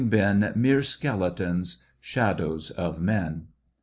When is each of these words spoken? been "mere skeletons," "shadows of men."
been 0.09 0.51
"mere 0.55 0.81
skeletons," 0.81 1.83
"shadows 1.99 2.71
of 2.71 2.99
men." 2.99 3.45